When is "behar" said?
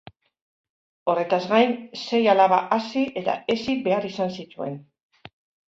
3.87-4.11